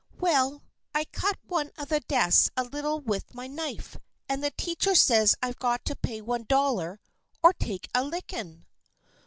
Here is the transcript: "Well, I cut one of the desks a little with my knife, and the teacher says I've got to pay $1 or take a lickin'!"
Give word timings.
"Well, 0.19 0.63
I 0.95 1.03
cut 1.05 1.37
one 1.45 1.69
of 1.77 1.89
the 1.89 1.99
desks 1.99 2.49
a 2.57 2.63
little 2.63 2.99
with 3.01 3.35
my 3.35 3.45
knife, 3.45 3.97
and 4.27 4.43
the 4.43 4.49
teacher 4.49 4.95
says 4.95 5.35
I've 5.43 5.59
got 5.59 5.85
to 5.85 5.95
pay 5.95 6.23
$1 6.23 6.97
or 7.43 7.53
take 7.53 7.87
a 7.93 8.03
lickin'!" 8.03 8.65